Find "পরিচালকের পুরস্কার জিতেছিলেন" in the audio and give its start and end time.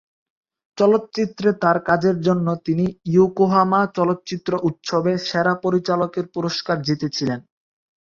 5.63-7.39